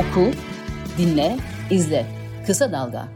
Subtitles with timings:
[0.00, 0.30] Oku,
[0.98, 1.36] dinle,
[1.70, 2.06] izle.
[2.46, 3.08] Kısa Dalga.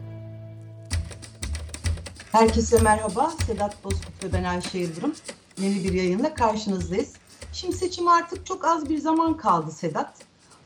[2.31, 3.31] Herkese merhaba.
[3.47, 5.13] Sedat Bozkurt ve ben Ayşe Yıldırım.
[5.61, 7.13] Yeni bir yayınla karşınızdayız.
[7.53, 10.13] Şimdi seçim artık çok az bir zaman kaldı Sedat.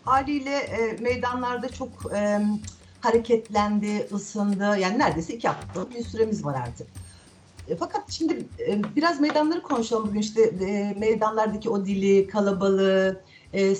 [0.05, 2.39] Haliyle e, meydanlarda çok e,
[3.01, 4.77] hareketlendi, ısındı.
[4.77, 6.87] Yani neredeyse iki hafta bir süremiz var artık.
[7.67, 13.21] E, fakat şimdi e, biraz meydanları konuşalım bugün işte e, meydanlardaki o dili, kalabalığı,
[13.53, 13.75] e,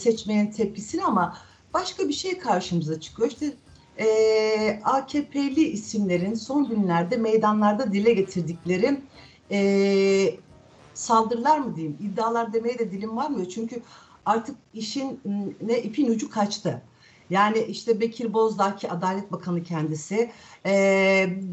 [0.52, 1.38] tepkisini ama
[1.74, 3.30] başka bir şey karşımıza çıkıyor.
[3.30, 3.54] İşte
[3.98, 9.02] e, AKP'li isimlerin son günlerde meydanlarda dile getirdikleri
[9.52, 10.36] e,
[10.94, 13.50] saldırılar mı diyeyim, iddialar demeye de dilim varmıyor.
[13.50, 13.82] Çünkü
[14.26, 15.22] artık işin
[15.62, 16.82] ne ipin ucu kaçtı.
[17.30, 20.32] Yani işte Bekir Bozdağ ki Adalet Bakanı kendisi
[20.66, 20.72] e,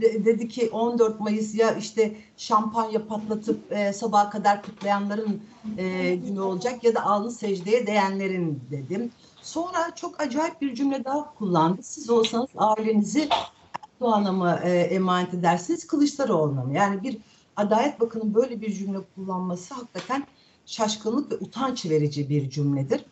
[0.00, 5.42] dedi ki 14 Mayıs ya işte şampanya patlatıp e, sabaha kadar kutlayanların
[5.78, 9.10] e, günü olacak ya da alnı secdeye değenlerin dedim.
[9.42, 11.83] Sonra çok acayip bir cümle daha kullandı.
[11.83, 13.28] Siz olsanız ailenizi
[13.94, 16.74] Erdoğan'a mı e, emanet edersiniz Kılıçdaroğlu'na mı?
[16.74, 17.18] Yani bir
[17.56, 20.27] Adalet Bakanı'nın böyle bir cümle kullanması hakikaten
[20.66, 23.05] şaşkınlık ve utanç verici bir cümledir.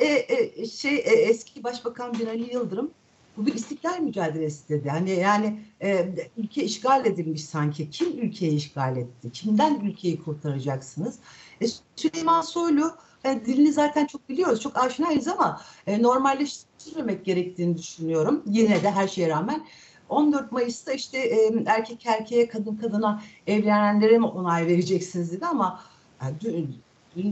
[0.00, 2.90] E, e, şey e, eski Başbakan Binali Yıldırım
[3.36, 4.88] bu bir istiklal mücadelesi dedi.
[4.88, 7.90] Yani yani e, ülke işgal edilmiş sanki.
[7.90, 9.32] Kim ülkeyi işgal etti?
[9.32, 11.18] Kimden ülkeyi kurtaracaksınız?
[11.60, 12.92] E, Süleyman Soylu
[13.24, 18.42] e, dilini zaten çok biliyoruz, çok aşinayız ama e, normalleştirmemek gerektiğini düşünüyorum.
[18.46, 19.66] Yine de her şeye rağmen
[20.08, 25.80] 14 Mayıs'ta işte e, erkek erkeğe, kadın kadına evlenenlere mi onay vereceksiniz dedi ama
[26.22, 26.80] yani dün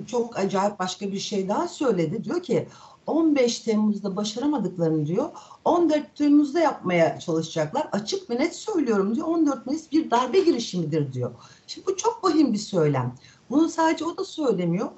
[0.07, 2.25] çok acayip başka bir şey daha söyledi.
[2.25, 2.69] Diyor ki
[3.07, 5.29] 15 Temmuz'da başaramadıklarını diyor
[5.65, 7.89] 14 Temmuz'da yapmaya çalışacaklar.
[7.93, 11.31] Açık ve net söylüyorum diyor 14 Mayıs bir darbe girişimidir diyor.
[11.67, 13.15] Şimdi bu çok vahim bir söylem.
[13.51, 14.89] Bunu sadece o da söylemiyor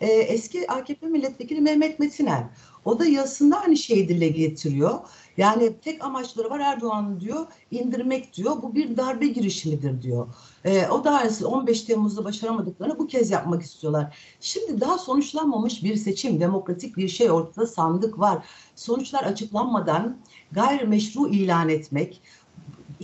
[0.00, 2.44] e, eski AKP milletvekili Mehmet Metiner.
[2.84, 4.98] O da yazısında aynı şeyi dile getiriyor.
[5.40, 8.62] Yani tek amaçları var Erdoğan diyor indirmek diyor.
[8.62, 10.26] Bu bir darbe girişimidir diyor.
[10.64, 14.16] E, o da aynısı 15 Temmuz'da başaramadıklarını bu kez yapmak istiyorlar.
[14.40, 18.46] Şimdi daha sonuçlanmamış bir seçim, demokratik bir şey ortada sandık var.
[18.76, 20.16] Sonuçlar açıklanmadan
[20.52, 22.22] gayrimeşru ilan etmek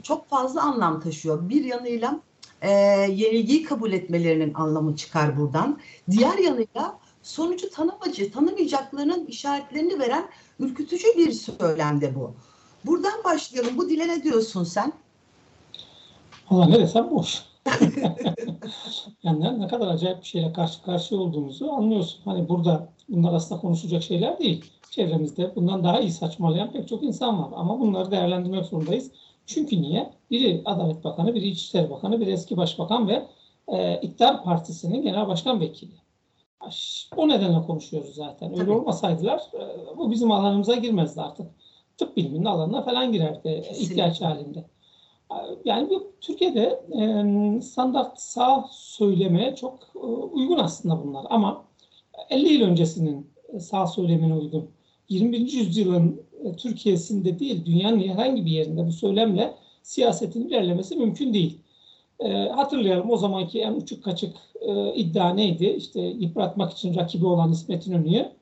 [0.03, 1.49] çok fazla anlam taşıyor.
[1.49, 2.21] Bir yanıyla
[2.63, 2.71] e,
[3.11, 5.79] yenilgiyi kabul etmelerinin anlamı çıkar buradan.
[6.11, 10.29] Diğer yanıyla sonucu tanımacı, tanımayacaklarının işaretlerini veren
[10.61, 12.35] ürkütücü bir söylemde bu.
[12.85, 13.79] Buradan başlayalım.
[13.79, 14.93] Bu dile ne diyorsun sen?
[16.51, 17.43] Valla ne desem boş.
[19.23, 22.21] yani ne kadar acayip bir şeyle karşı karşıya olduğumuzu anlıyorsun.
[22.25, 24.65] Hani burada bunlar aslında konuşacak şeyler değil.
[24.91, 27.51] Çevremizde bundan daha iyi saçmalayan pek çok insan var.
[27.57, 29.11] Ama bunları değerlendirmek zorundayız.
[29.47, 30.13] Çünkü niye?
[30.31, 33.27] Biri Adalet Bakanı, biri İçişleri Bakanı, biri eski başbakan ve
[33.69, 35.93] e, İktidar Partisi'nin genel başkan vekili.
[37.17, 38.51] O nedenle konuşuyoruz zaten.
[38.51, 38.73] Öyle Tabii.
[38.73, 41.47] olmasaydılar e, bu bizim alanımıza girmezdi artık.
[41.97, 43.85] Tıp biliminin alanına falan girerdi Kesinlikle.
[43.85, 44.65] ihtiyaç halinde.
[45.65, 51.27] Yani bu Türkiye'de e, standart sağ söylemeye çok e, uygun aslında bunlar.
[51.31, 51.65] Ama
[52.31, 53.31] 50 yıl öncesinin
[53.61, 54.71] sağ söylemine uygun.
[55.09, 55.53] 21.
[55.53, 61.61] yüzyılın e, Türkiye'sinde değil, dünyanın herhangi bir yerinde bu söylemle siyasetin ilerlemesi mümkün değil.
[62.21, 65.67] E, hatırlayalım o zamanki en uçuk kaçık e, iddia neydi?
[65.67, 68.33] İşte yıpratmak için rakibi olan İsmet İnönü'yü.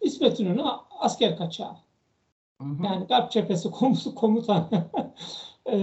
[0.00, 0.62] İsmet İnönü
[1.00, 1.76] asker kaçağı.
[2.62, 2.84] Hı hı.
[2.84, 4.68] Yani Garp Cephesi komutu komutan
[5.70, 5.78] e,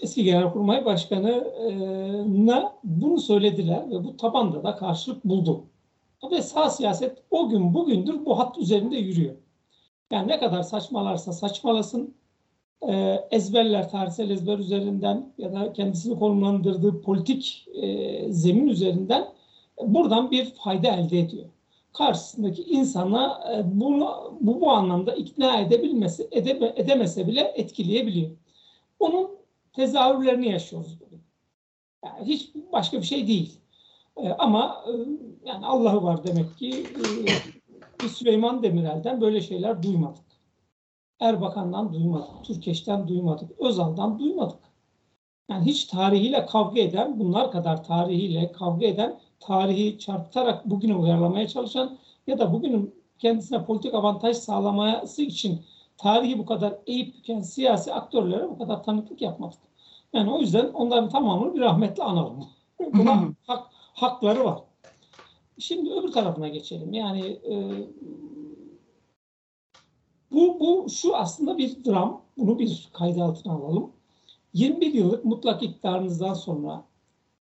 [0.00, 5.64] eski Genelkurmay Başkanı'na bunu söylediler ve bu tabanda da karşılık buldu.
[6.30, 9.34] Ve sağ siyaset o gün bugündür bu hat üzerinde yürüyor.
[10.12, 12.14] Yani ne kadar saçmalarsa saçmalasın
[12.88, 19.28] e, ezberler, tarihsel ezber üzerinden ya da kendisini konumlandırdığı politik e, zemin üzerinden
[19.82, 21.46] buradan bir fayda elde ediyor.
[21.92, 28.30] Karşısındaki insana e, bunu bu, bu anlamda ikna edebilmesi, edeme, edemese bile etkileyebiliyor.
[28.98, 29.30] Onun
[29.72, 31.20] tezahürlerini yaşıyoruz bugün.
[32.04, 33.60] Yani hiç başka bir şey değil.
[34.16, 34.92] E, ama e,
[35.48, 36.86] yani Allah'ı var demek ki
[38.04, 40.29] e, Süleyman Demirel'den böyle şeyler duymadık.
[41.20, 44.58] Erbakan'dan duymadık, Türkeş'ten duymadık, Özal'dan duymadık.
[45.50, 51.98] Yani hiç tarihiyle kavga eden, bunlar kadar tarihiyle kavga eden, tarihi çarpıtarak bugüne uyarlamaya çalışan
[52.26, 55.60] ya da bugünün kendisine politik avantaj sağlaması için
[55.98, 59.58] tarihi bu kadar eğip büken siyasi aktörlere bu kadar tanıklık yapmadık.
[60.12, 62.44] Yani o yüzden onların tamamını bir rahmetle analım.
[62.94, 64.58] Buna hak, hakları var.
[65.58, 66.92] Şimdi öbür tarafına geçelim.
[66.92, 67.54] Yani e,
[70.32, 72.20] bu, bu şu aslında bir dram.
[72.38, 73.90] Bunu bir kayda altına alalım.
[74.54, 76.84] 21 yıllık mutlak iktidarınızdan sonra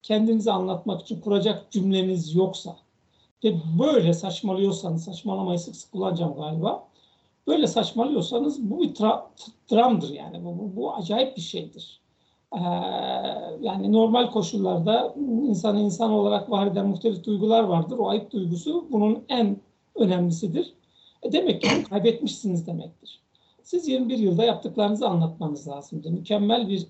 [0.03, 2.77] kendinizi anlatmak için kuracak cümleniz yoksa
[3.43, 6.87] ve böyle saçmalıyorsanız, saçmalamayı sık sık kullanacağım galiba.
[7.47, 9.21] Böyle saçmalıyorsanız bu bir tra-
[9.71, 10.45] dramdır yani.
[10.45, 12.01] Bu, bu, bu acayip bir şeydir.
[12.53, 12.59] Ee,
[13.61, 17.97] yani normal koşullarda insan insan olarak var eden muhtelif duygular vardır.
[17.97, 19.57] O ayıp duygusu bunun en
[19.95, 20.73] önemlisidir.
[21.27, 23.21] E demek ki kaybetmişsiniz demektir.
[23.63, 26.11] Siz 21 yılda yaptıklarınızı anlatmanız lazımdı.
[26.11, 26.87] Mükemmel bir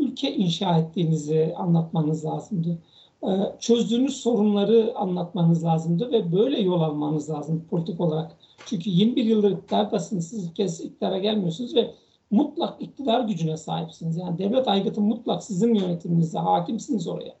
[0.00, 2.78] ülke inşa ettiğinizi anlatmanız lazımdı.
[3.22, 3.28] Ee,
[3.60, 8.36] çözdüğünüz sorunları anlatmanız lazımdı ve böyle yol almanız lazım politik olarak.
[8.66, 11.94] Çünkü 21 yıldır iktidardasınız, siz ilk kez iktidara gelmiyorsunuz ve
[12.30, 14.16] mutlak iktidar gücüne sahipsiniz.
[14.16, 17.34] Yani devlet aygıtı mutlak sizin yönetiminizde hakimsiniz oraya.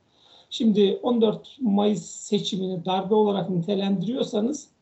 [0.50, 4.77] Şimdi 14 Mayıs seçimini darbe olarak nitelendiriyorsanız e,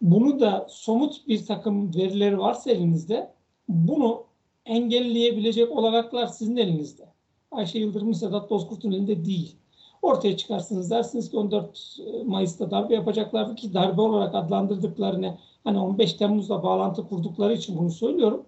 [0.00, 3.32] bunu da somut bir takım verileri varsa elinizde
[3.68, 4.24] bunu
[4.66, 7.08] engelleyebilecek olanaklar sizin elinizde.
[7.50, 9.56] Ayşe Yıldırım, Sedat Bozkurt'un elinde değil.
[10.02, 16.62] Ortaya çıkarsınız dersiniz ki 14 Mayıs'ta darbe yapacaklardı ki darbe olarak adlandırdıklarını hani 15 Temmuz'la
[16.62, 18.44] bağlantı kurdukları için bunu söylüyorum.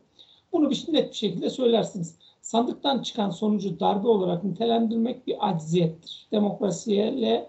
[0.53, 2.15] Bunu bir net bir şekilde söylersiniz.
[2.43, 6.27] Sandıktan çıkan sonucu darbe olarak nitelendirmek bir acziyettir.
[6.33, 7.49] Demokrasiye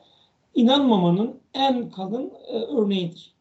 [0.56, 3.34] inanmamanın en kalın e, örneğidir.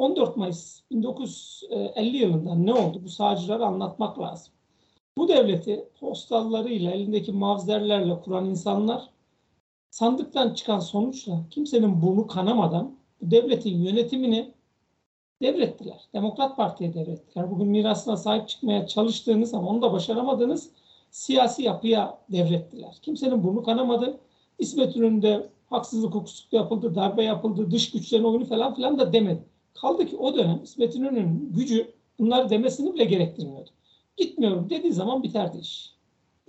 [0.00, 3.00] 14 Mayıs 1950 yılında ne oldu?
[3.04, 4.52] Bu sağcıları anlatmak lazım.
[5.18, 9.10] Bu devleti postallarıyla, elindeki mavzerlerle kuran insanlar
[9.90, 14.52] sandıktan çıkan sonuçla kimsenin burnu kanamadan bu devletin yönetimini
[15.42, 16.00] devrettiler.
[16.14, 17.50] Demokrat Parti'ye devrettiler.
[17.50, 20.70] Bugün mirasına sahip çıkmaya çalıştığınız ama onu da başaramadığınız
[21.10, 22.98] siyasi yapıya devrettiler.
[23.02, 24.18] Kimsenin burnu kanamadı.
[24.58, 29.50] İsmet İnönü'nde haksızlık hukuksuzluk yapıldı, darbe yapıldı, dış güçlerin oyunu falan filan da demedi.
[29.74, 33.70] Kaldı ki o dönem İsmet İnönü'nün gücü bunları demesini bile gerektirmiyordu.
[34.16, 35.94] Gitmiyorum dediği zaman biterdi iş.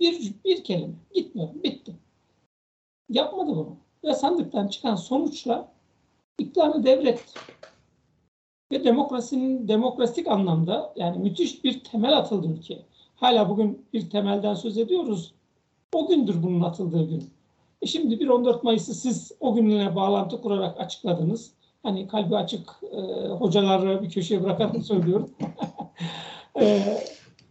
[0.00, 0.94] Bir, bir kelime.
[1.14, 1.62] Gitmiyorum.
[1.62, 1.94] Bitti.
[3.08, 3.76] Yapmadı bunu.
[4.04, 5.72] Ve sandıktan çıkan sonuçla
[6.38, 7.40] iktidarı devretti.
[8.72, 12.82] Ve demokrasinin demokratik anlamda yani müthiş bir temel atıldı ülkeye.
[13.16, 15.34] Hala bugün bir temelden söz ediyoruz.
[15.92, 17.30] O gündür bunun atıldığı gün.
[17.82, 21.52] E şimdi bir 14 Mayıs'ı siz o gününe bağlantı kurarak açıkladınız.
[21.82, 25.30] Hani kalbi açık e, hocaları bir köşeye bırakarak söylüyorum.
[26.60, 26.82] e,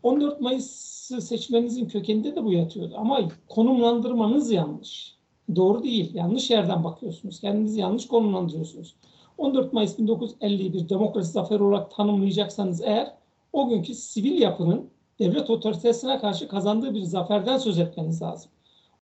[0.04, 2.96] 14 Mayıs'ı seçmenizin kökeninde de bu yatıyordu.
[2.98, 5.16] Ama konumlandırmanız yanlış.
[5.56, 6.16] Doğru değil.
[6.16, 7.40] Yanlış yerden bakıyorsunuz.
[7.40, 8.96] Kendinizi yanlış konumlandırıyorsunuz.
[9.38, 13.14] 14 Mayıs 1950'yi bir demokrasi zaferi olarak tanımlayacaksanız eğer
[13.54, 14.90] o günkü sivil yapının
[15.20, 18.52] devlet otoritesine karşı kazandığı bir zaferden söz etmeniz lazım.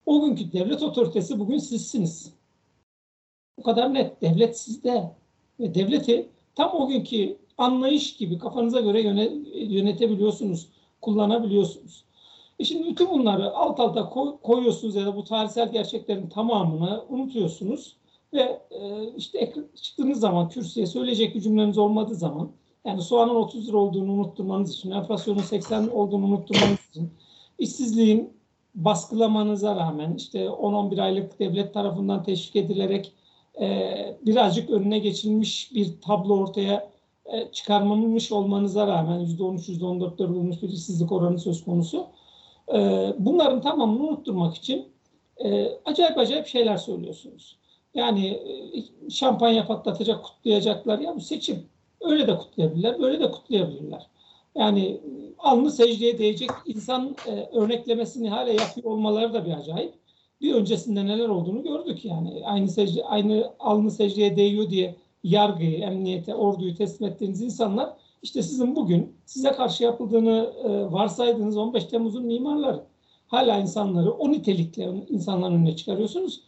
[0.05, 2.33] O günkü devlet otoritesi bugün sizsiniz.
[3.57, 4.21] Bu kadar net.
[4.21, 5.11] Devlet sizde.
[5.59, 9.01] Ve devleti tam o günkü anlayış gibi kafanıza göre
[9.53, 10.67] yönetebiliyorsunuz,
[11.01, 12.03] kullanabiliyorsunuz.
[12.59, 14.09] E şimdi bütün bunları alt alta
[14.43, 17.95] koyuyorsunuz ya da bu tarihsel gerçeklerin tamamını unutuyorsunuz
[18.33, 22.51] ve e, işte çıktığınız zaman kürsüye söyleyecek bir cümleniz olmadığı zaman
[22.85, 27.11] yani soğanın 30 lira olduğunu unutturmanız için, enflasyonun 80 olduğunu unutturmanız için,
[27.59, 28.33] işsizliğin
[28.75, 33.13] baskılamanıza rağmen işte 10-11 aylık devlet tarafından teşvik edilerek
[33.61, 36.89] e, birazcık önüne geçilmiş bir tablo ortaya
[37.25, 42.07] e, çıkarmamış olmanıza rağmen %13-14'leri bulmuş bir işsizlik oranı söz konusu.
[42.73, 42.79] E,
[43.19, 44.85] bunların tamamını unutturmak için
[45.37, 47.57] e, acayip acayip şeyler söylüyorsunuz.
[47.93, 50.99] Yani e, şampanya patlatacak, kutlayacaklar.
[50.99, 51.65] Ya bu seçim.
[52.01, 54.07] Öyle de kutlayabilirler, böyle de kutlayabilirler.
[54.55, 55.01] Yani
[55.39, 59.93] alnı secdeye değecek insan e, örneklemesini hala yapıyor olmaları da bir acayip.
[60.41, 62.41] Bir öncesinde neler olduğunu gördük yani.
[62.45, 68.75] Aynı secde, aynı alnı secdeye değiyor diye yargıyı, emniyete, orduyu teslim ettiğiniz insanlar işte sizin
[68.75, 72.83] bugün size karşı yapıldığını e, varsaydığınız 15 Temmuz'un mimarları.
[73.27, 76.41] Hala insanları o nitelikle insanların önüne çıkarıyorsunuz.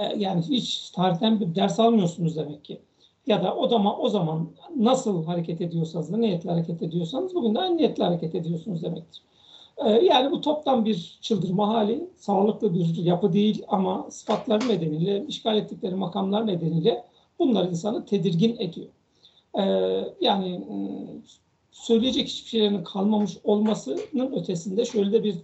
[0.00, 2.80] E, yani hiç tarihten bir ders almıyorsunuz demek ki.
[3.26, 7.76] Ya da o zaman o zaman nasıl hareket ediyorsanız, niyetle hareket ediyorsanız bugün de aynı
[7.76, 9.22] niyetle hareket ediyorsunuz demektir.
[9.76, 15.56] E, yani bu toptan bir çıldırma hali, sağlıklı bir yapı değil ama sıfatları nedeniyle, işgal
[15.56, 17.04] ettikleri makamlar nedeniyle
[17.38, 18.88] bunlar insanı tedirgin ediyor.
[20.20, 21.22] Yani ıı,
[21.70, 25.36] söyleyecek hiçbir şeylerin kalmamış olmasının ötesinde şöyle bir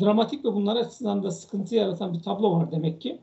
[0.00, 3.18] dramatik ve bunlar açısından da sıkıntı yaratan bir tablo var demek ki.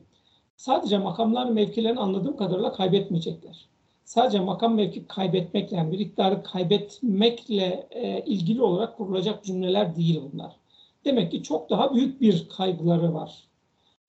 [0.56, 3.68] Sadece makamların mevkilerini anladığım kadarıyla kaybetmeyecekler.
[4.08, 10.52] Sadece makam mevki kaybetmekle, yani bir iktidarı kaybetmekle e, ilgili olarak kurulacak cümleler değil bunlar.
[11.04, 13.44] Demek ki çok daha büyük bir kaygıları var.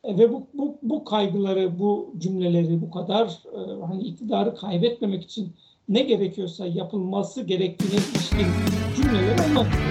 [0.04, 5.56] E, ve bu, bu, bu kaygıları, bu cümleleri bu kadar e, hani iktidarı kaybetmemek için
[5.90, 8.48] ne gerekiyorsa yapılması gerektiğine ilişkin
[8.96, 9.84] cümleleri anlatıyor.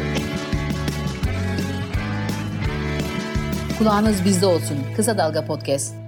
[3.79, 4.77] Kulağınız bizde olsun.
[4.97, 6.08] Kısa Dalga Podcast.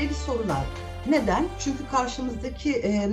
[0.00, 0.64] Deli sorular.
[1.08, 1.44] Neden?
[1.58, 3.06] Çünkü karşımızdaki e,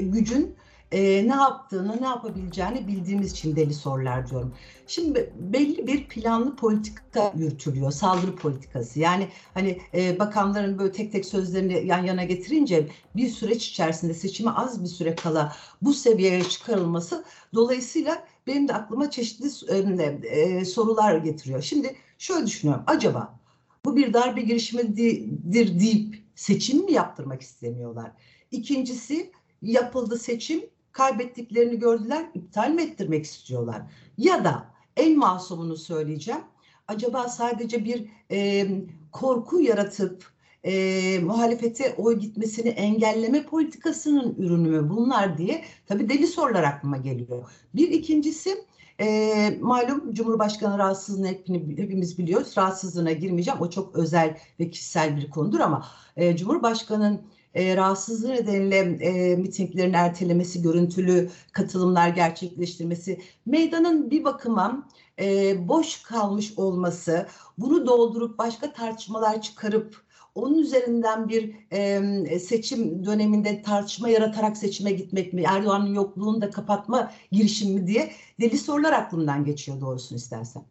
[0.00, 0.56] gücün
[0.92, 4.54] e, ne yaptığını, ne yapabileceğini bildiğimiz için deli sorular diyorum.
[4.86, 9.00] Şimdi belli bir planlı politika yürütülüyor, saldırı politikası.
[9.00, 14.50] Yani hani e, bakanların böyle tek tek sözlerini yan yana getirince bir süreç içerisinde seçime
[14.50, 21.16] az bir süre kala bu seviyeye çıkarılması dolayısıyla benim de aklıma çeşitli e, e, sorular
[21.16, 21.62] getiriyor.
[21.62, 22.84] Şimdi şöyle düşünüyorum.
[22.86, 23.41] Acaba
[23.84, 28.12] bu bir darbe girişimidir deyip seçim mi yaptırmak istemiyorlar?
[28.50, 33.82] İkincisi yapıldı seçim, kaybettiklerini gördüler, iptal mi ettirmek istiyorlar?
[34.18, 36.42] Ya da en masumunu söyleyeceğim.
[36.88, 38.66] Acaba sadece bir e,
[39.12, 40.31] korku yaratıp
[40.64, 47.44] e, muhalefete oy gitmesini engelleme politikasının ürünü mü bunlar diye tabii deli sorular aklıma geliyor.
[47.74, 48.64] Bir ikincisi
[49.00, 51.28] e, malum Cumhurbaşkanı rahatsızlığını
[51.76, 52.54] hepimiz biliyoruz.
[52.58, 53.60] Rahatsızlığına girmeyeceğim.
[53.60, 57.22] O çok özel ve kişisel bir konudur ama e, Cumhurbaşkanı'nın
[57.54, 64.88] e, rahatsızlığı nedeniyle e, mitinglerin ertelemesi, görüntülü katılımlar gerçekleştirmesi, meydanın bir bakıma
[65.20, 67.26] e, boş kalmış olması,
[67.58, 70.02] bunu doldurup başka tartışmalar çıkarıp
[70.34, 77.10] onun üzerinden bir e, seçim döneminde tartışma yaratarak seçime gitmek mi, Erdoğan'ın yokluğunu da kapatma
[77.32, 78.10] girişim mi diye
[78.40, 80.62] deli sorular aklımdan geçiyor doğrusunu istersen.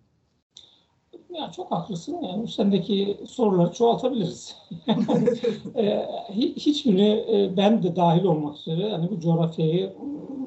[1.29, 2.21] Ya çok haklısın.
[2.21, 4.55] Yani sendeki soruları çoğaltabiliriz.
[5.75, 9.93] e, hiçbirini e, ben de dahil olmak üzere yani bu coğrafyayı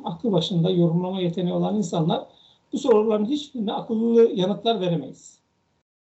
[0.04, 2.26] aklı başında yorumlama yeteneği olan insanlar
[2.72, 5.43] bu soruların hiçbirine akıllı yanıtlar veremeyiz.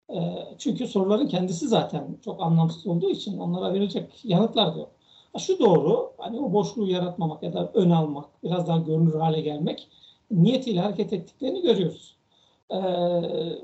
[0.09, 0.15] E,
[0.57, 4.91] çünkü soruların kendisi zaten çok anlamsız olduğu için onlara verecek yanıtlar da yok.
[5.37, 9.87] Şu doğru, hani o boşluğu yaratmamak ya da ön almak, biraz daha görünür hale gelmek
[10.31, 12.15] niyetiyle hareket ettiklerini görüyoruz.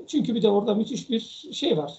[0.06, 1.20] Çünkü bir de orada müthiş bir
[1.52, 1.98] şey var.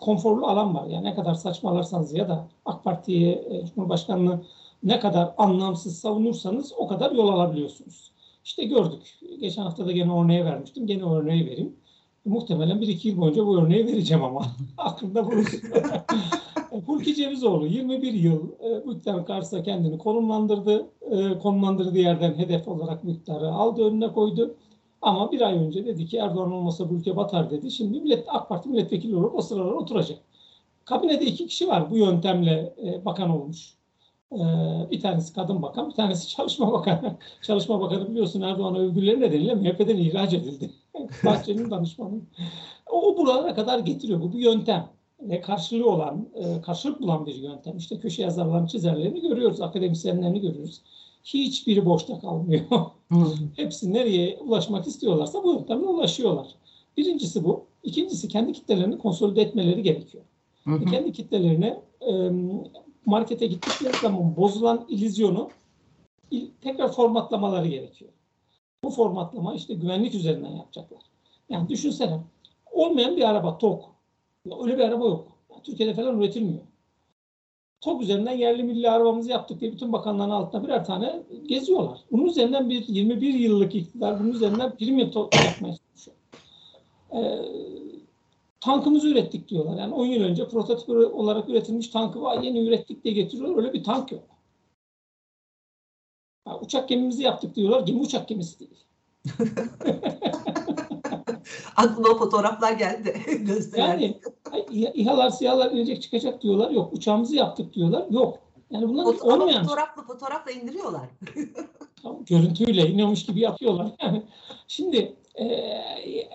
[0.00, 0.86] Konforlu alan var.
[0.86, 3.42] Yani ne kadar saçmalarsanız ya da AK Parti'yi,
[3.74, 4.40] Cumhurbaşkanı'nı
[4.82, 8.12] ne kadar anlamsız savunursanız o kadar yol alabiliyorsunuz.
[8.44, 9.20] İşte gördük.
[9.40, 10.86] Geçen hafta da gene örneği vermiştim.
[10.86, 11.76] Gene örneği vereyim.
[12.24, 14.46] Muhtemelen bir iki yıl boyunca bu örneği vereceğim ama
[14.78, 15.60] aklında bulunsun.
[16.86, 20.86] Hulki Cevizoğlu 21 yıl e, iktidarın karşısında kendini konumlandırdı.
[21.00, 24.54] E, konumlandırdığı yerden hedef olarak bu iktidarı aldı önüne koydu.
[25.02, 27.70] Ama bir ay önce dedi ki Erdoğan olmasa bu ülke batar dedi.
[27.70, 30.18] Şimdi millet, AK Parti milletvekili olarak o sıralar oturacak.
[30.84, 33.74] Kabinede iki kişi var bu yöntemle e, bakan olmuş.
[34.32, 34.40] E,
[34.90, 37.16] bir tanesi kadın bakan, bir tanesi çalışma bakanı.
[37.42, 40.70] çalışma bakanı biliyorsun Erdoğan övgüleri nedeniyle MHP'den ihraç edildi.
[41.24, 42.20] Bahçeli'nin danışmanı.
[42.90, 44.20] O buralara kadar getiriyor.
[44.20, 44.88] Bu bir yöntem.
[45.20, 47.76] Ve karşılığı olan, e, karşılık bulan bir yöntem.
[47.76, 50.82] İşte köşe yazarlarını, çizerlerini görüyoruz, akademisyenlerini görüyoruz
[51.24, 52.62] hiçbiri boşta kalmıyor.
[53.56, 56.46] Hepsi nereye ulaşmak istiyorlarsa bu yöntemle ulaşıyorlar.
[56.96, 57.64] Birincisi bu.
[57.82, 60.24] İkincisi kendi kitlelerini konsolide etmeleri gerekiyor.
[60.64, 60.84] Hı hı.
[60.84, 62.30] Kendi kitlelerini e,
[63.06, 65.50] markete gittikleri zaman bozulan ilizyonu
[66.60, 68.10] tekrar formatlamaları gerekiyor.
[68.84, 71.00] Bu formatlama işte güvenlik üzerinden yapacaklar.
[71.48, 72.20] Yani düşünsene
[72.72, 73.84] olmayan bir araba TOK.
[74.62, 75.28] Öyle bir araba yok.
[75.50, 76.62] Yani Türkiye'de falan üretilmiyor.
[77.80, 81.98] TOG üzerinden yerli milli arabamızı yaptık diye bütün bakanların altında birer tane geziyorlar.
[82.12, 86.16] Bunun üzerinden bir 21 yıllık iktidar bunun üzerinden prim yapmaya çalışıyor.
[87.14, 87.38] Ee,
[88.60, 89.78] tankımızı ürettik diyorlar.
[89.78, 92.42] Yani 10 yıl önce prototip olarak üretilmiş tankı var.
[92.42, 93.56] Yeni ürettik diye getiriyorlar.
[93.56, 94.22] Öyle bir tank yok.
[96.46, 97.80] Yani uçak gemimizi yaptık diyorlar.
[97.80, 98.84] Gemi uçak gemisi değil.
[101.76, 103.20] Aklıma o fotoğraflar geldi.
[103.76, 104.20] yani
[104.72, 106.70] İHA'lar, SİHA'lar inecek çıkacak diyorlar.
[106.70, 106.92] Yok.
[106.92, 108.06] Uçağımızı yaptık diyorlar.
[108.10, 108.38] Yok.
[108.70, 109.62] Yani bunlar Foto olmayan.
[109.64, 111.08] Fotoğrafla fotoğrafla indiriyorlar.
[112.26, 113.92] görüntüyle iniyormuş gibi yapıyorlar.
[114.02, 114.22] Yani
[114.68, 115.44] şimdi e,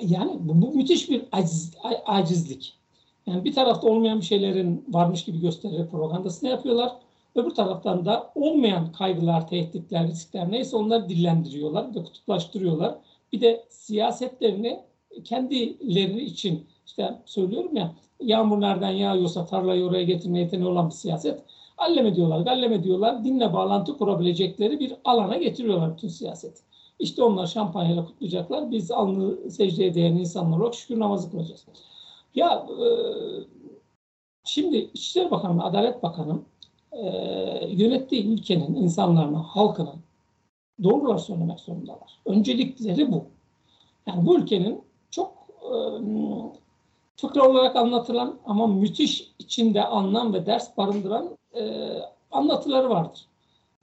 [0.01, 2.77] yani bu, bu müthiş bir aciz, acizlik.
[3.25, 6.91] Yani bir tarafta olmayan bir şeylerin varmış gibi göstererek propagandasını yapıyorlar.
[7.37, 11.93] Öbür taraftan da olmayan kaygılar, tehditler, riskler neyse onları dillendiriyorlar.
[11.93, 12.95] De kutuplaştırıyorlar.
[13.33, 14.79] Bir de siyasetlerini
[15.23, 21.43] kendileri için işte söylüyorum ya yağmur nereden yağıyorsa tarlayı oraya getirme yeteneği olan bir siyaset.
[21.77, 23.23] Allem ediyorlar, gallem ediyorlar.
[23.23, 26.63] Dinle bağlantı kurabilecekleri bir alana getiriyorlar bütün siyaset.
[26.99, 28.71] İşte onlar şampanyayla kutlayacaklar.
[28.71, 31.65] Biz alnı secdeye değen insanlar olarak şükür namazı kılacağız.
[32.35, 32.87] Ya e,
[34.43, 36.39] şimdi İçişleri Bakanı, Adalet Bakanı
[36.91, 37.01] e,
[37.69, 39.95] yönettiği ülkenin insanlarına, halkına
[40.83, 42.19] doğrular söylemek zorundalar.
[42.25, 43.25] Öncelikleri bu.
[44.07, 45.73] Yani bu ülkenin çok e,
[47.15, 51.91] fıkra olarak anlatılan ama müthiş içinde anlam ve ders barındıran e,
[52.31, 53.25] anlatıları vardır.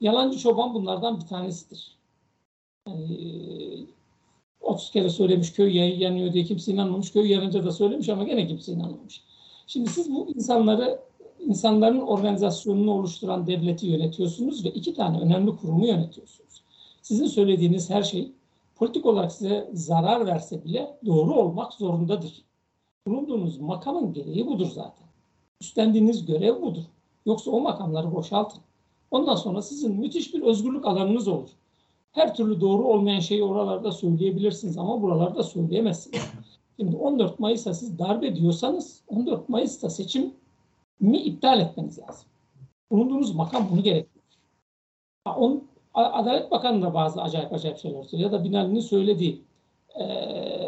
[0.01, 1.97] Yalancı çoban bunlardan bir tanesidir.
[2.87, 3.85] Yani,
[4.61, 7.11] 30 kere söylemiş köy yanıyor diye kimse inanmamış.
[7.11, 9.23] Köy yanınca da söylemiş ama gene kimse inanmamış.
[9.67, 10.99] Şimdi siz bu insanları,
[11.45, 16.61] insanların organizasyonunu oluşturan devleti yönetiyorsunuz ve iki tane önemli kurumu yönetiyorsunuz.
[17.01, 18.31] Sizin söylediğiniz her şey
[18.75, 22.43] politik olarak size zarar verse bile doğru olmak zorundadır.
[23.07, 25.07] Bulunduğunuz makamın gereği budur zaten.
[25.61, 26.83] Üstlendiğiniz görev budur.
[27.25, 28.61] Yoksa o makamları boşaltın.
[29.11, 31.49] Ondan sonra sizin müthiş bir özgürlük alanınız olur.
[32.11, 36.21] Her türlü doğru olmayan şeyi oralarda söyleyebilirsiniz ama buralarda söyleyemezsiniz.
[36.79, 40.33] Şimdi 14 Mayıs'a siz darbe diyorsanız 14 Mayıs'ta seçim
[40.99, 42.27] mi iptal etmeniz lazım.
[42.91, 44.25] Bulunduğunuz makam bunu gerektiriyor.
[45.25, 48.31] On, Adalet Bakanı da bazı acayip acayip şeyler söylüyor.
[48.31, 49.43] Ya da Binali'nin söylediği
[49.99, 50.05] e,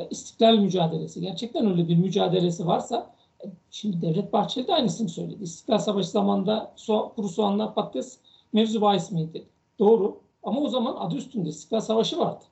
[0.10, 1.22] istiklal mücadelesi.
[1.22, 5.44] Gerçekten öyle bir mücadelesi varsa e, şimdi Devlet Bahçeli de aynısını söyledi.
[5.44, 8.20] İstiklal Savaşı zamanında so, kuru soğanlar patates
[8.54, 9.46] mevzu bahis miydi?
[9.80, 10.20] Doğru.
[10.44, 12.44] Ama o zaman adı üstünde İstiklal Savaşı vardı.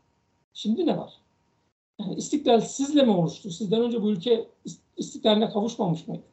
[0.53, 1.13] Şimdi ne var?
[1.99, 3.51] Yani istiklal sizle mi oluştu?
[3.51, 4.47] Sizden önce bu ülke
[4.97, 6.23] istiklaline kavuşmamış mıydı?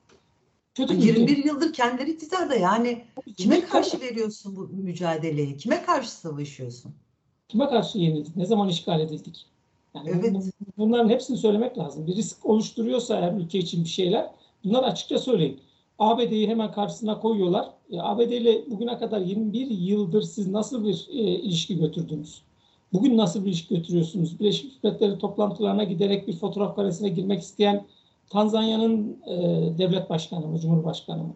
[0.74, 1.48] Kötü 21 ülke.
[1.48, 3.04] yıldır kendileri iktidarda yani
[3.36, 5.56] kime karşı veriyorsun bu mücadeleyi?
[5.56, 6.92] Kime karşı savaşıyorsun?
[7.48, 8.36] Kime karşı yenildik?
[8.36, 9.46] Ne zaman işgal edildik?
[9.94, 10.52] Yani evet.
[10.78, 12.06] bunların hepsini söylemek lazım.
[12.06, 14.30] Bir risk oluşturuyorsa eğer ülke için bir şeyler
[14.64, 15.60] bunlar açıkça söyleyin.
[15.98, 17.68] ABD'yi hemen karşısına koyuyorlar.
[17.90, 22.42] E, ABD ile bugüne kadar 21 yıldır siz nasıl bir e, ilişki götürdünüz?
[22.92, 24.40] Bugün nasıl bir ilişki götürüyorsunuz?
[24.40, 27.84] Birleşmiş Milletler toplantılarına giderek bir fotoğraf karesine girmek isteyen
[28.32, 29.34] Tanzanya'nın e,
[29.78, 31.34] devlet başkanı mı, cumhurbaşkanı mı?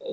[0.00, 0.08] E,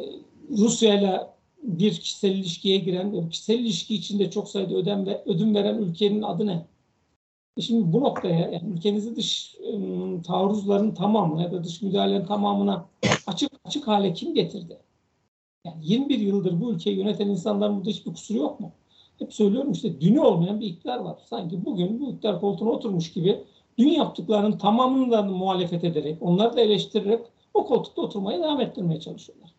[0.58, 1.28] Rusya ile
[1.64, 6.48] bir kişisel ilişkiye giren, kişisel ilişki içinde çok sayıda ödem ve ödün veren ülkenin adı
[6.48, 6.66] ne?
[7.58, 9.72] E şimdi bu noktaya yani ülkenizi dış e,
[10.22, 12.86] taarruzların tamamına ya da dış müdahalelerin tamamına
[13.28, 14.78] açık açık hale kim getirdi?
[15.66, 18.72] Yani 21 yıldır bu ülkeyi yöneten insanların burada hiçbir kusuru yok mu?
[19.20, 21.18] Hep söylüyorum işte dünü olmayan bir iktidar var.
[21.26, 23.44] Sanki bugün bu iktidar koltuğuna oturmuş gibi
[23.80, 27.20] dün yaptıklarının tamamından muhalefet ederek, onları da eleştirerek
[27.54, 29.50] o koltukta oturmaya devam ettirmeye çalışıyorlar.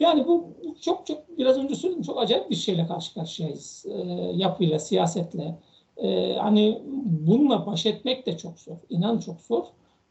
[0.00, 0.44] Yani bu
[0.80, 3.86] çok çok biraz önce söyledim çok acayip bir şeyle karşı karşıyayız.
[3.88, 3.92] E,
[4.34, 5.58] yapıyla, siyasetle.
[5.96, 8.76] E, hani bununla baş etmek de çok zor.
[8.90, 9.64] İnan çok zor.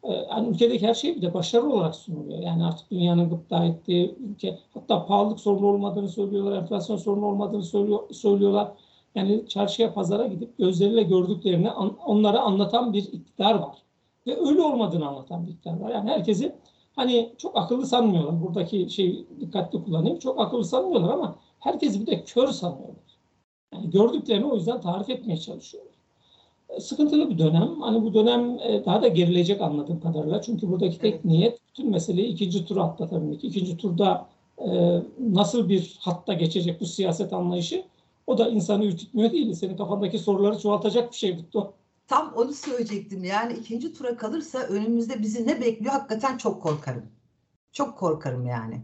[0.03, 2.39] E, hani ülkedeki her şey bir de başarı olarak sunuluyor.
[2.39, 7.99] Yani artık dünyanın gıpta ettiği ülke hatta pahalılık sorunu olmadığını söylüyorlar, enflasyon sorunu olmadığını söylüyor,
[8.11, 8.71] söylüyorlar.
[9.15, 13.77] Yani çarşıya, pazara gidip gözleriyle gördüklerini an, onlara anlatan bir iktidar var.
[14.27, 15.91] Ve öyle olmadığını anlatan bir iktidar var.
[15.91, 16.55] Yani herkesi
[16.95, 18.41] hani çok akıllı sanmıyorlar.
[18.41, 20.19] Buradaki şey dikkatli kullanayım.
[20.19, 22.95] Çok akıllı sanmıyorlar ama herkesi bir de kör sanıyorlar.
[23.73, 25.93] Yani gördüklerini o yüzden tarif etmeye çalışıyorlar.
[26.69, 27.81] E, sıkıntılı bir dönem.
[27.81, 30.41] Hani bu dönem e, daha da gerilecek anladığım kadarıyla.
[30.41, 33.43] Çünkü buradaki tek niyet bütün meseleyi ikinci tura atlatabilmek.
[33.43, 37.83] İkinci turda e, nasıl bir hatta geçecek bu siyaset anlayışı
[38.27, 39.53] o da insanı ürkütmüyor değil.
[39.53, 41.73] Senin kafandaki soruları çoğaltacak bir şey bu.
[42.07, 43.23] Tam onu söyleyecektim.
[43.23, 47.05] Yani ikinci tura kalırsa önümüzde bizi ne bekliyor hakikaten çok korkarım.
[47.71, 48.81] Çok korkarım yani.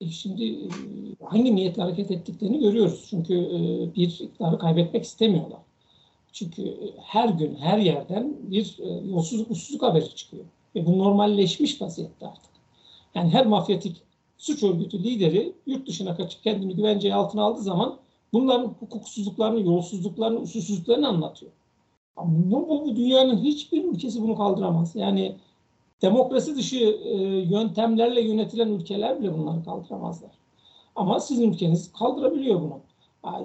[0.00, 0.68] E, şimdi e,
[1.24, 3.06] hangi niyetle hareket ettiklerini görüyoruz.
[3.10, 3.58] Çünkü e,
[3.94, 5.60] bir iktidarı kaybetmek istemiyorlar.
[6.32, 10.44] Çünkü her gün her yerden bir yolsuzluk usulsüzlük haberi çıkıyor.
[10.74, 12.50] Ve bu normalleşmiş vaziyette artık.
[13.14, 14.02] Yani her mafyatik
[14.38, 17.98] suç örgütü lideri yurt dışına kaçıp kendini güvenceye altına aldığı zaman
[18.32, 21.52] bunların hukuksuzluklarını, yolsuzluklarını, usulsüzlüklerini anlatıyor.
[22.16, 24.96] Bu, bu, bu dünyanın hiçbir ülkesi bunu kaldıramaz.
[24.96, 25.36] Yani
[26.02, 30.30] demokrasi dışı e, yöntemlerle yönetilen ülkeler bile bunları kaldıramazlar.
[30.96, 32.80] Ama sizin ülkeniz kaldırabiliyor bunu.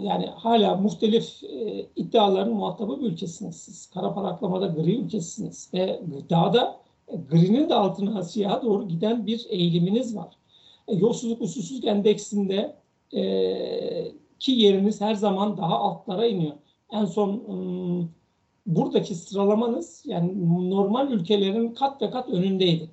[0.01, 3.85] Yani hala muhtelif e, iddiaların muhatabı bir ülkesiniz siz.
[3.85, 5.69] Kara para aklamada gri ülkesiniz.
[5.73, 10.35] Ve daha da e, gri'nin de altına siyaha doğru giden bir eğiliminiz var.
[10.87, 12.75] E, yolsuzluk usulsüzlük endeksinde
[13.13, 13.21] e,
[14.45, 16.53] ki yeriniz her zaman daha altlara iniyor.
[16.91, 18.11] En son ım,
[18.65, 22.89] buradaki sıralamanız yani normal ülkelerin kat ve kat önündeydi.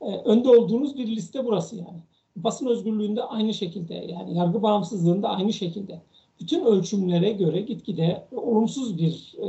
[0.00, 2.02] Ee, önde olduğunuz bir liste burası yani.
[2.36, 6.02] Basın özgürlüğünde aynı şekilde yani yargı bağımsızlığında aynı şekilde.
[6.40, 9.48] Bütün ölçümlere göre gitgide olumsuz bir e,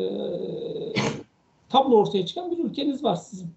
[1.69, 3.49] tablo ortaya çıkan bir ülkeniz var sizin.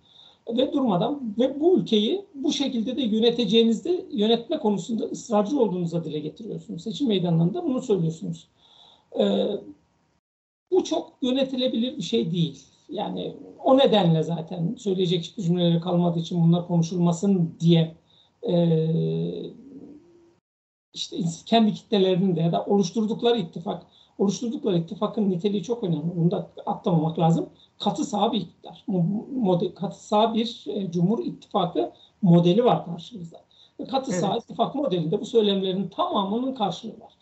[0.49, 6.83] Ve durmadan ve bu ülkeyi bu şekilde de yöneteceğinizde yönetme konusunda ısrarcı olduğunuza dile getiriyorsunuz.
[6.83, 8.49] Seçim meydanlarında bunu söylüyorsunuz.
[9.21, 9.47] Ee,
[10.71, 12.63] bu çok yönetilebilir bir şey değil.
[12.89, 17.95] Yani o nedenle zaten söyleyecek hiçbir cümleleri kalmadığı için bunlar konuşulmasın diye
[18.49, 18.57] e,
[20.95, 23.87] işte kendi kitlelerinde ya da oluşturdukları ittifak,
[24.19, 26.17] oluşturdukları ittifakın niteliği çok önemli.
[26.17, 27.47] Bunu da atlamamak lazım.
[27.79, 28.85] Katı sağ bir iktidar.
[29.37, 33.41] Model, katı sağ bir e, Cumhur İttifakı modeli var karşımızda.
[33.81, 34.21] Ve katı evet.
[34.21, 37.17] sağ ittifak modelinde bu söylemlerin tamamının karşılığı var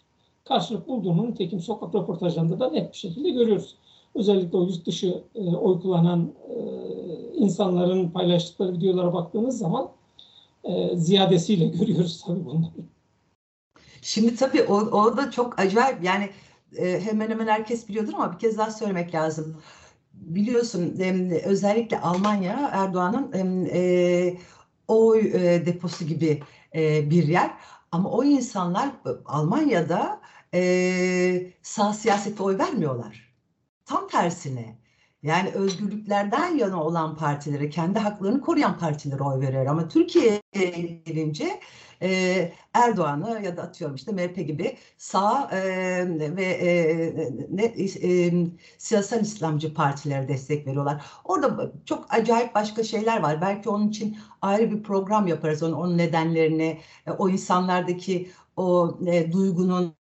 [0.44, 3.76] karşılık bulduğunu nitekim sokak röportajlarında da net bir şekilde görüyoruz.
[4.14, 6.54] Özellikle o yurt dışı e, oy kullanan e,
[7.34, 9.88] insanların paylaştıkları videolara baktığınız zaman
[10.64, 12.70] e, ziyadesiyle görüyoruz tabii bunları.
[14.02, 16.30] Şimdi tabii o, o da çok acayip yani
[16.76, 19.62] e, hemen hemen herkes biliyordur ama bir kez daha söylemek lazım.
[20.12, 20.98] Biliyorsun
[21.44, 24.36] özellikle Almanya Erdoğan'ın e,
[24.88, 26.42] oy e, deposu gibi
[26.74, 27.50] e, bir yer.
[27.92, 28.90] Ama o insanlar
[29.24, 30.20] Almanya'da
[31.62, 33.34] sağ siyasete oy vermiyorlar.
[33.84, 34.78] Tam tersine.
[35.22, 39.66] Yani özgürlüklerden yana olan partilere, kendi haklarını koruyan partilere oy veriyor.
[39.66, 40.40] Ama Türkiye'ye
[41.06, 41.60] gelince
[42.04, 46.68] e, Erdoğan'ı ya da atıyorum işte MHP gibi sağ e, ve e,
[47.50, 48.46] ne, e,
[48.78, 51.04] siyasal İslamcı partilere destek veriyorlar.
[51.24, 53.40] Orada çok acayip başka şeyler var.
[53.40, 55.62] Belki onun için ayrı bir program yaparız.
[55.62, 59.94] Onun, onun nedenlerini, e, o insanlardaki o e, duygunun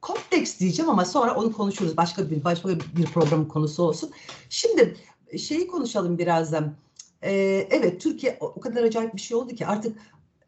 [0.00, 1.96] kompleks diyeceğim ama sonra onu konuşuruz.
[1.96, 4.10] Başka bir başka bir programın konusu olsun.
[4.48, 4.96] Şimdi
[5.38, 6.74] şeyi konuşalım birazdan.
[7.22, 9.98] Ee, evet Türkiye o kadar acayip bir şey oldu ki artık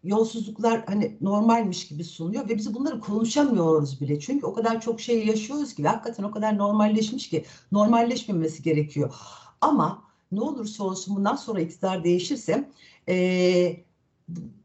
[0.05, 4.21] yolsuzluklar hani normalmiş gibi sunuyor ve biz bunları konuşamıyoruz bile.
[4.21, 9.15] Çünkü o kadar çok şey yaşıyoruz ki hakikaten o kadar normalleşmiş ki normalleşmemesi gerekiyor.
[9.61, 12.71] Ama ne olursa olsun bundan sonra iktidar değişirse
[13.09, 13.85] e,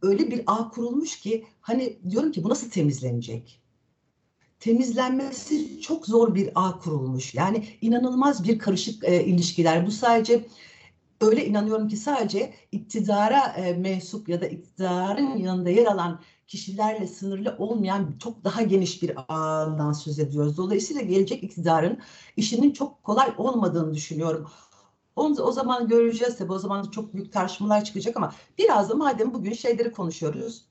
[0.02, 3.62] öyle bir ağ kurulmuş ki hani diyorum ki bu nasıl temizlenecek?
[4.60, 7.36] Temizlenmesi çok zor bir ağ kurulmuş.
[7.36, 9.88] Yani inanılmaz bir karışık e, ilişkiler.
[9.88, 10.46] Bu sadece
[11.22, 17.56] öyle inanıyorum ki sadece iktidara e, mensup ya da iktidarın yanında yer alan kişilerle sınırlı
[17.60, 20.58] olmayan çok daha geniş bir ağından söz ediyoruz.
[20.58, 22.00] Dolayısıyla gelecek iktidarın
[22.38, 24.48] işinin çok kolay olmadığını düşünüyorum.
[25.16, 26.54] Onu o zaman göreceğiz tabii.
[26.54, 30.66] O zaman çok büyük tartışmalar çıkacak ama biraz da madem bugün şeyleri konuşuyoruz.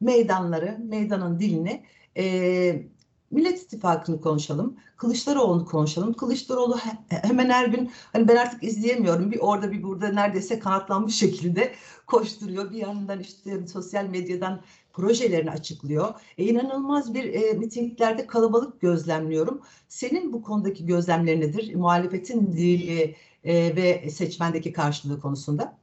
[0.00, 1.84] Meydanları, meydanın dilini
[2.16, 2.86] e,
[3.36, 4.76] Millet İttifakı'nı konuşalım.
[4.96, 6.12] Kılıçdaroğlu'nu konuşalım.
[6.12, 6.76] Kılıçdaroğlu
[7.08, 9.32] hemen her gün hani ben artık izleyemiyorum.
[9.32, 11.72] Bir orada bir burada neredeyse kanatlanmış şekilde
[12.06, 12.70] koşturuyor.
[12.70, 14.60] Bir yandan işte sosyal medyadan
[14.92, 16.14] projelerini açıklıyor.
[16.38, 19.60] E, inanılmaz bir e, mitinglerde kalabalık gözlemliyorum.
[19.88, 21.74] Senin bu konudaki gözlemlerin nedir?
[21.74, 25.76] Muhalefetin dili e, ve seçmendeki karşılığı konusunda.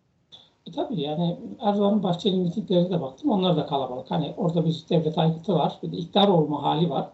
[0.67, 3.29] E, tabii yani Erdoğan'ın Bahçeli mitinglerine de baktım.
[3.29, 4.11] Onlar da kalabalık.
[4.11, 5.79] Hani orada bir devlet aygıtı var.
[5.83, 7.09] Bir de iktidar olma hali var.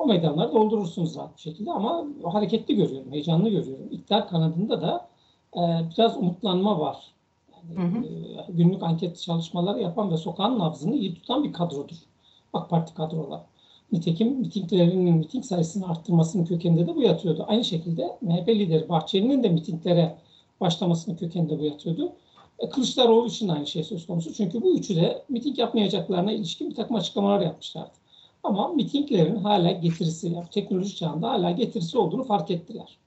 [0.00, 3.88] O meydanları doldurursunuz rahat bir şekilde ama hareketli görüyorum, heyecanlı görüyorum.
[3.90, 5.08] İktidar kanadında da
[5.56, 5.60] e,
[5.98, 6.96] biraz umutlanma var.
[7.52, 8.04] Yani, hı hı.
[8.04, 11.96] E, günlük anket çalışmaları yapan ve sokağın nabzını iyi tutan bir kadrodur.
[12.52, 13.40] AK Parti kadrolar.
[13.92, 17.44] Nitekim mitinglerinin miting sayısını arttırmasının kökeninde de bu yatıyordu.
[17.48, 20.16] Aynı şekilde MHP lideri Bahçeli'nin de mitinglere
[20.60, 22.12] başlamasının kökeninde bu yatıyordu.
[22.58, 24.34] E, Kılıçdaroğlu için aynı şey söz konusu.
[24.34, 27.99] Çünkü bu üçü de miting yapmayacaklarına ilişkin bir takım açıklamalar yapmışlardı.
[28.42, 32.98] Ama mitinglerin hala getirisi, yani teknoloji çağında hala getirisi olduğunu fark ettiler.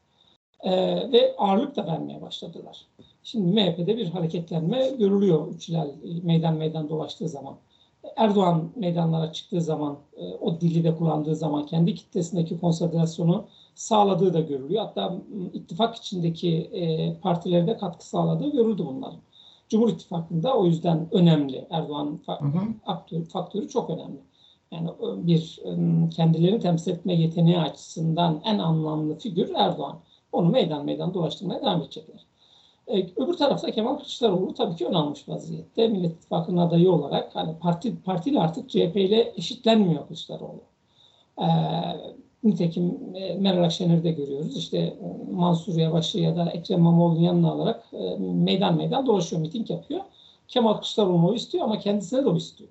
[0.63, 2.85] Ee, ve ağırlık da vermeye başladılar.
[3.23, 5.91] Şimdi MHP'de bir hareketlenme görülüyor Üçlel
[6.23, 7.55] meydan meydan dolaştığı zaman.
[8.15, 14.39] Erdoğan meydanlara çıktığı zaman, e, o dili de kullandığı zaman kendi kitlesindeki konsantrasyonu sağladığı da
[14.39, 14.83] görülüyor.
[14.83, 15.17] Hatta
[15.53, 19.19] ittifak içindeki e, partilere de katkı sağladığı görüldü bunların.
[19.69, 21.67] Cumhur İttifakı'nda o yüzden önemli.
[21.69, 22.19] Erdoğan
[22.85, 24.19] faktörü, faktörü çok önemli.
[24.73, 24.89] Yani
[25.27, 25.59] bir
[26.15, 29.99] kendilerini temsil etme yeteneği açısından en anlamlı figür Erdoğan.
[30.31, 32.25] Onu meydan meydan dolaştırmaya devam edecekler.
[32.87, 35.87] Ee, öbür tarafta Kemal Kılıçdaroğlu tabii ki ön almış vaziyette.
[35.87, 40.61] Millet İttifakı'nın adayı olarak hani parti partiyle artık CHP ile eşitlenmiyor Kılıçdaroğlu.
[41.41, 41.45] Ee,
[42.43, 44.57] nitekim e, Meral Akşener'i de görüyoruz.
[44.57, 44.95] İşte e,
[45.31, 50.01] Mansur Yavaş'ı ya da Ekrem İmamoğlu'nun yanına alarak e, meydan meydan dolaşıyor, miting yapıyor.
[50.47, 52.69] Kemal Kılıçdaroğlu istiyor ama kendisine de o istiyor.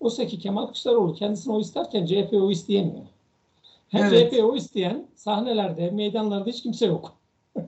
[0.00, 3.06] Oysa ki Kemal Kılıçdaroğlu kendisine o isterken CHP o isteyemiyor.
[3.88, 4.32] Hem evet.
[4.32, 7.12] CHP o isteyen sahnelerde, meydanlarda hiç kimse yok.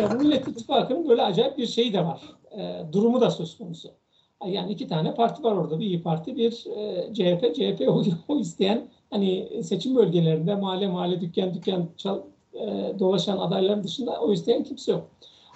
[0.00, 2.22] ya Millet İttifakı'nın böyle acayip bir şeyi de var.
[2.58, 3.90] E, durumu da söz konusu.
[4.46, 5.78] Yani iki tane parti var orada.
[5.78, 7.54] Bir İyi Parti, bir e, CHP.
[7.54, 8.02] CHP o,
[8.34, 12.20] o isteyen hani seçim bölgelerinde mahalle mahalle dükkan dükkan çal,
[12.54, 15.10] e, dolaşan adayların dışında o isteyen kimse yok.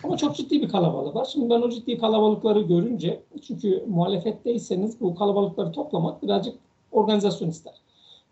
[0.04, 1.24] Ama çok ciddi bir kalabalık var.
[1.24, 6.54] Şimdi ben o ciddi kalabalıkları görünce, çünkü muhalefetteyseniz bu kalabalıkları toplamak birazcık
[6.92, 7.74] organizasyon ister.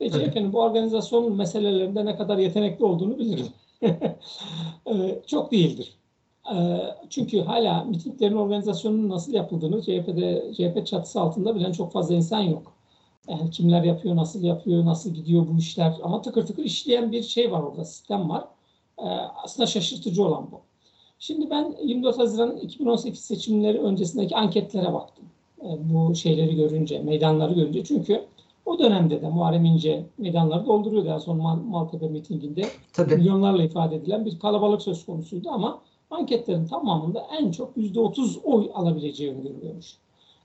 [0.00, 3.46] Ve CHP'nin bu organizasyon meselelerinde ne kadar yetenekli olduğunu bilirim.
[4.87, 5.94] Ee, çok değildir.
[6.55, 6.79] Ee,
[7.11, 12.72] çünkü hala mitinglerin organizasyonunun nasıl yapıldığını CHP'de, CHP çatısı altında bilen çok fazla insan yok.
[13.29, 15.94] Yani kimler yapıyor, nasıl yapıyor, nasıl gidiyor bu işler.
[16.02, 18.44] Ama tıkır tıkır işleyen bir şey var orada, sistem var.
[18.98, 19.02] Ee,
[19.44, 20.61] aslında şaşırtıcı olan bu.
[21.18, 25.24] Şimdi ben 24 Haziran 2018 seçimleri öncesindeki anketlere baktım.
[25.62, 27.85] E, bu şeyleri görünce, meydanları görünce.
[27.85, 28.24] Çünkü
[28.66, 31.09] o dönemde de Muharrem İnce meydanları dolduruyordu.
[31.09, 33.16] En son Mal Maltepe mitinginde Tabii.
[33.16, 39.31] milyonlarla ifade edilen bir kalabalık söz konusuydu ama anketlerin tamamında en çok %30 oy alabileceği
[39.31, 39.96] öngörülüyormuş.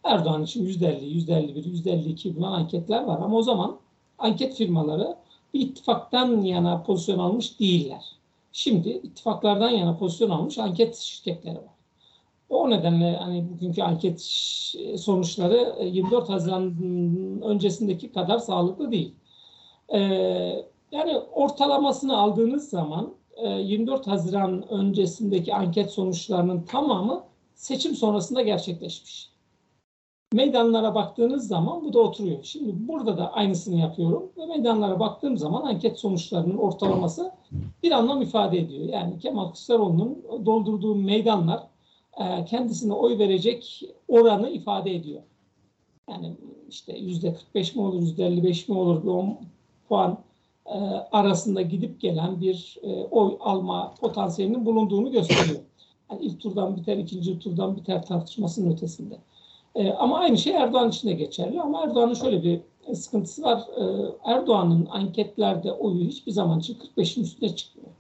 [0.04, 3.20] Erdoğan için %50, %51, %52 bulan anketler var.
[3.22, 3.78] Ama o zaman
[4.20, 5.16] anket firmaları
[5.54, 8.21] bir ittifaktan yana pozisyon almış değiller.
[8.54, 11.76] Şimdi ittifaklardan yana pozisyon almış anket şirketleri var.
[12.50, 14.22] O nedenle hani bugünkü anket
[14.98, 16.76] sonuçları 24 e, Haziran
[17.44, 19.16] öncesindeki kadar sağlıklı değil.
[19.94, 20.00] Ee,
[20.92, 27.24] yani ortalamasını aldığınız zaman 24 e, Haziran öncesindeki anket sonuçlarının tamamı
[27.56, 29.31] seçim sonrasında gerçekleşmiş.
[30.34, 32.44] Meydanlara baktığınız zaman bu da oturuyor.
[32.44, 37.32] Şimdi burada da aynısını yapıyorum ve meydanlara baktığım zaman anket sonuçlarının ortalaması
[37.84, 38.86] bir anlam ifade ediyor.
[38.86, 41.64] Yani Kemal Kılıçdaroğlu'nun doldurduğu meydanlar
[42.20, 45.22] e, kendisine oy verecek oranı ifade ediyor.
[46.10, 46.34] Yani
[46.70, 49.40] işte yüzde 45 mi olur, yüzde 55 mi olur bir 10
[49.90, 50.18] puan
[50.66, 50.78] e,
[51.12, 55.60] arasında gidip gelen bir e, oy alma potansiyelinin bulunduğunu gösteriyor.
[56.12, 59.18] Yani ilk turdan biter, ikinci turdan biter tartışmasının ötesinde.
[59.76, 61.62] Ama aynı şey Erdoğan için de geçerli.
[61.62, 62.62] Ama Erdoğan'ın şöyle bir
[62.96, 63.64] sıkıntısı var.
[64.26, 67.92] Erdoğan'ın anketlerde oyu hiçbir zaman için 45'in üstüne çıkmıyor.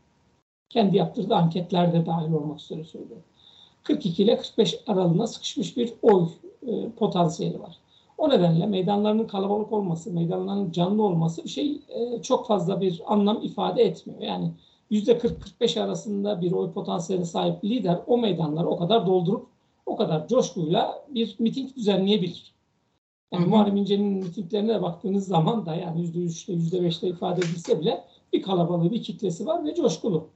[0.69, 3.23] Kendi yaptırdığı anketlerde dahil olmak üzere söylüyorum.
[3.83, 6.27] 42 ile 45 aralığına sıkışmış bir oy
[6.67, 7.77] e, potansiyeli var.
[8.17, 13.39] O nedenle meydanlarının kalabalık olması, meydanların canlı olması bir şey e, çok fazla bir anlam
[13.43, 14.21] ifade etmiyor.
[14.21, 14.51] Yani
[14.91, 19.47] %40-45 arasında bir oy potansiyeline sahip lider o meydanları o kadar doldurup
[19.91, 22.53] o kadar coşkuyla bir miting düzenleyebilir.
[23.31, 28.91] Yani Muharrem İnce'nin mitinglerine baktığınız zaman da yani %3'te %5'te ifade edilse bile bir kalabalığı,
[28.91, 30.27] bir kitlesi var ve coşkulu.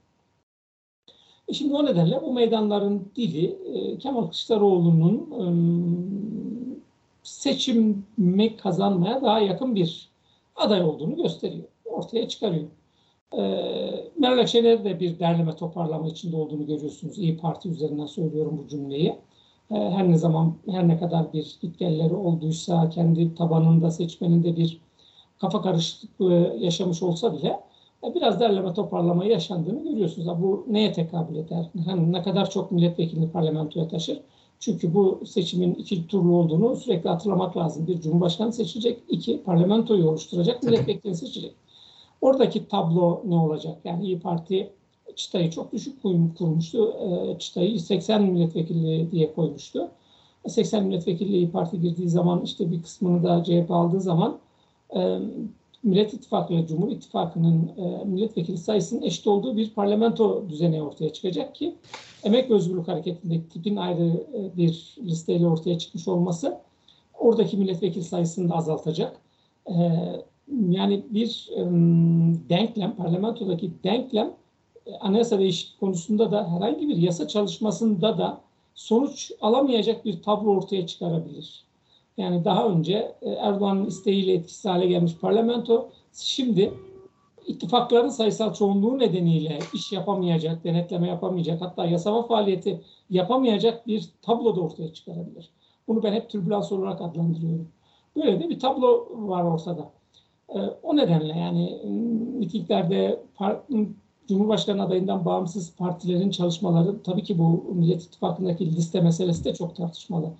[1.48, 5.46] E şimdi o nedenle bu meydanların dili e, Kemal Kılıçdaroğlu'nun e,
[7.22, 10.08] seçimi kazanmaya daha yakın bir
[10.56, 11.64] aday olduğunu gösteriyor.
[11.84, 12.68] Ortaya çıkarıyor.
[13.32, 13.40] E,
[14.18, 17.18] Meral Akşener de bir derleme toparlama içinde olduğunu görüyorsunuz.
[17.18, 19.16] İyi Parti üzerinden söylüyorum bu cümleyi.
[19.70, 24.80] E, her ne zaman, her ne kadar bir gitgelleri olduysa, kendi tabanında, seçmeninde bir
[25.38, 27.60] kafa karışıklığı yaşamış olsa bile
[28.04, 30.42] e, biraz derleme toparlama yaşandığını görüyorsunuz.
[30.42, 31.70] Bu neye tekabül eder?
[31.86, 34.20] Hani ne kadar çok milletvekilini parlamentoya taşır?
[34.60, 37.86] Çünkü bu seçimin iki turlu olduğunu sürekli hatırlamak lazım.
[37.86, 41.54] Bir cumhurbaşkanı seçecek, iki parlamentoyu oluşturacak, milletvekili seçecek.
[42.20, 43.78] Oradaki tablo ne olacak?
[43.84, 44.70] Yani İyi Parti
[45.16, 46.02] çıtayı çok düşük
[46.38, 46.94] kurmuştu.
[47.00, 49.90] E, çıtayı 80 milletvekili diye koymuştu.
[50.48, 54.38] 80 milletvekili İyi Parti girdiği zaman işte bir kısmını da CHP aldığı zaman
[54.96, 55.18] e,
[55.82, 61.54] Millet İttifakı ile Cumhur İttifakı'nın e, milletvekili sayısının eşit olduğu bir parlamento düzeni ortaya çıkacak
[61.54, 61.74] ki
[62.24, 66.58] Emek Özgürlük Hareketi'ndeki tipin ayrı e, bir listeyle ortaya çıkmış olması
[67.18, 69.16] oradaki milletvekili sayısını da azaltacak.
[69.66, 69.74] E,
[70.68, 71.60] yani bir e,
[72.48, 74.32] denklem, parlamentodaki denklem e,
[75.00, 78.40] anayasa değişikliği konusunda da herhangi bir yasa çalışmasında da
[78.74, 81.64] sonuç alamayacak bir tablo ortaya çıkarabilir.
[82.16, 86.74] Yani daha önce e, Erdoğan'ın isteğiyle etkisiz hale gelmiş parlamento şimdi
[87.46, 94.60] ittifakların sayısal çoğunluğu nedeniyle iş yapamayacak, denetleme yapamayacak, hatta yasama faaliyeti yapamayacak bir tablo da
[94.60, 95.50] ortaya çıkarabilir.
[95.88, 97.68] Bunu ben hep türbülans olarak adlandırıyorum.
[98.16, 99.90] Böyle de bir tablo var ortada.
[100.48, 101.80] E, o nedenle yani
[102.38, 103.20] mitinglerde
[104.28, 110.32] Cumhurbaşkanı adayından bağımsız partilerin çalışmaları tabii ki bu Millet İttifakı'ndaki liste meselesi de çok tartışmalı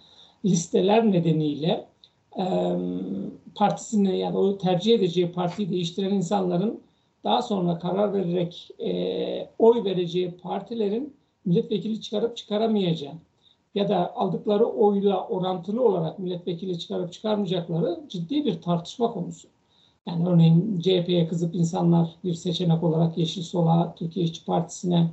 [0.44, 1.86] listeler nedeniyle
[2.38, 2.44] e,
[3.54, 6.80] partisini yani o tercih edeceği partiyi değiştiren insanların
[7.24, 13.14] daha sonra karar vererek e, oy vereceği partilerin milletvekili çıkarıp çıkaramayacağı
[13.74, 19.48] ya da aldıkları oyla orantılı olarak milletvekili çıkarıp çıkarmayacakları ciddi bir tartışma konusu.
[20.06, 25.10] Yani örneğin CHP'ye kızıp insanlar bir seçenek olarak Yeşil Sol'a, Türkiye İşçi Partisi'ne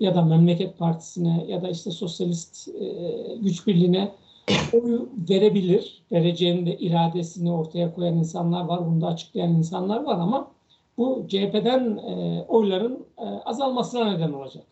[0.00, 2.84] ya da Memleket Partisi'ne ya da işte Sosyalist e,
[3.42, 4.12] Güç Birliği'ne
[4.72, 6.02] oyu verebilir.
[6.12, 8.86] Vereceğinin de iradesini ortaya koyan insanlar var.
[8.86, 10.50] Bunu da açıklayan insanlar var ama
[10.98, 14.64] bu CHP'den e, oyların e, azalmasına neden olacak.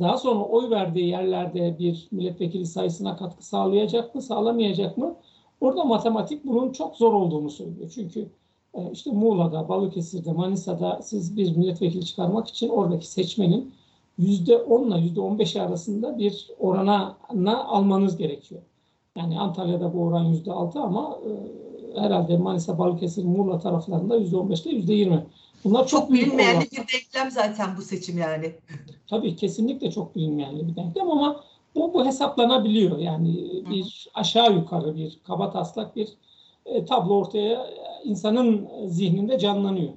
[0.00, 5.16] Daha sonra oy verdiği yerlerde bir milletvekili sayısına katkı sağlayacak mı, sağlamayacak mı?
[5.60, 7.92] Orada matematik bunun çok zor olduğunu söylüyor.
[7.94, 8.28] Çünkü
[8.92, 13.74] işte Muğla'da, Balıkesir'de, Manisa'da siz bir milletvekili çıkarmak için oradaki seçmenin
[14.18, 17.16] %10 ile %15 arasında bir orana
[17.64, 18.62] almanız gerekiyor.
[19.16, 24.50] Yani Antalya'da bu oran yüzde altı ama e, herhalde Manisa, Balıkesir, Muğla taraflarında yüzde on
[24.50, 25.26] beşte yüzde yirmi.
[25.64, 28.52] Bunlar çok, çok bilinmeyen bir denklem zaten bu seçim yani.
[29.06, 31.40] Tabii kesinlikle çok bilinmeyen bir denklem ama
[31.74, 32.98] bu, bu hesaplanabiliyor.
[32.98, 36.08] Yani bir aşağı yukarı bir kaba taslak bir
[36.66, 37.66] e, tablo ortaya
[38.04, 39.92] insanın zihninde canlanıyor.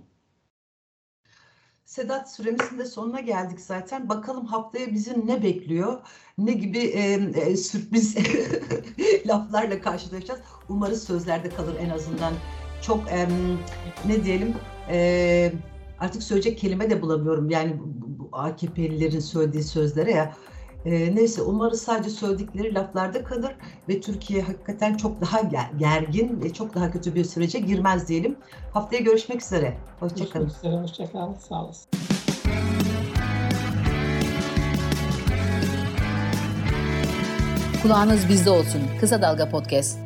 [1.86, 4.10] Sedat süremizin de sonuna geldik zaten.
[4.10, 6.02] Bakalım haftaya bizi ne bekliyor?
[6.38, 8.16] Ne gibi e, e, sürpriz
[9.28, 10.40] laflarla karşılaşacağız?
[10.70, 12.34] Umarız sözlerde kalır en azından.
[12.82, 13.28] Çok e,
[14.08, 14.56] ne diyelim
[14.90, 15.52] e,
[16.00, 17.50] artık söyleyecek kelime de bulamıyorum.
[17.50, 20.36] Yani bu AKP'lilerin söylediği sözlere ya.
[20.86, 23.56] E, neyse umarız sadece söyledikleri laflarda kalır
[23.90, 25.42] ve Türkiye hakikaten çok daha
[25.78, 28.36] gergin ve çok daha kötü bir sürece girmez diyelim.
[28.74, 29.78] Haftaya görüşmek üzere.
[30.00, 30.46] Hoşçakalın.
[30.46, 30.82] Görüşmek üzere.
[30.82, 31.34] Hoşçakalın.
[31.34, 31.90] Sağ olasın.
[37.84, 38.82] Kulağınız bizde olsun.
[39.00, 40.05] Kısa Dalga Podcast.